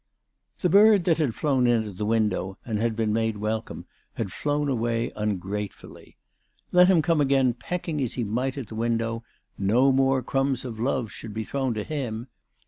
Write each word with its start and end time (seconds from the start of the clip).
THE 0.61 0.67
bird 0.67 1.03
that 1.03 1.19
had 1.19 1.35
flown 1.35 1.67
in 1.67 1.83
at 1.87 1.97
the 1.97 2.07
window 2.07 2.57
and 2.65 2.79
had 2.79 2.95
been 2.95 3.13
made 3.13 3.37
welcome, 3.37 3.85
had 4.15 4.31
flown 4.33 4.67
away 4.67 5.11
ungratefully. 5.15 6.17
Let 6.71 6.87
him 6.87 7.03
come 7.03 7.21
again 7.21 7.53
pecking 7.53 8.01
as 8.01 8.13
hfe 8.15 8.25
might 8.25 8.57
at 8.57 8.69
the 8.69 8.73
window, 8.75 9.23
no 9.59 9.91
more 9.91 10.23
crumbs 10.23 10.65
of 10.65 10.79
love 10.79 11.11
should 11.11 11.35
be 11.35 11.43
thrown 11.43 11.75
to 11.75 11.83
him. 11.83 12.29